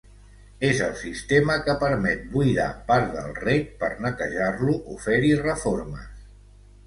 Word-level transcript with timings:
És 0.69 0.79
el 0.85 0.93
sistema 1.01 1.57
que 1.65 1.73
permet 1.83 2.23
buidar 2.31 2.69
part 2.87 3.13
del 3.17 3.37
rec 3.43 3.69
per 3.83 3.91
netejar-lo 4.07 4.75
o 4.95 4.97
fer-hi 5.07 5.33
reformes. 5.45 6.11